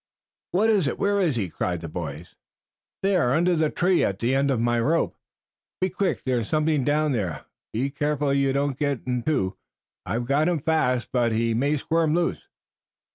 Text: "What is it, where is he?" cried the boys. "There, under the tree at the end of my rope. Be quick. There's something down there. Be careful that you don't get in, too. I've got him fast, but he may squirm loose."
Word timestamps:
"What 0.49 0.71
is 0.71 0.87
it, 0.87 0.97
where 0.97 1.19
is 1.21 1.35
he?" 1.35 1.47
cried 1.47 1.81
the 1.81 1.87
boys. 1.87 2.33
"There, 3.03 3.35
under 3.35 3.55
the 3.55 3.69
tree 3.69 4.03
at 4.03 4.17
the 4.17 4.33
end 4.33 4.49
of 4.49 4.59
my 4.59 4.79
rope. 4.79 5.15
Be 5.79 5.91
quick. 5.91 6.23
There's 6.23 6.49
something 6.49 6.83
down 6.83 7.11
there. 7.11 7.45
Be 7.71 7.91
careful 7.91 8.29
that 8.29 8.37
you 8.37 8.51
don't 8.51 8.79
get 8.79 9.01
in, 9.05 9.21
too. 9.21 9.57
I've 10.03 10.25
got 10.25 10.47
him 10.47 10.57
fast, 10.59 11.09
but 11.11 11.31
he 11.33 11.53
may 11.53 11.77
squirm 11.77 12.15
loose." 12.15 12.41